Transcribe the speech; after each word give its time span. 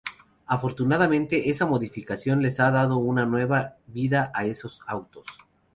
Afortunadamente 0.47 1.51
esa 1.51 1.67
modificación 1.67 2.41
les 2.41 2.59
ha 2.59 2.71
dado 2.71 2.97
una 2.97 3.27
nueva 3.27 3.77
vida 3.85 4.31
a 4.33 4.45
esos 4.45 4.81
autos. 4.87 5.27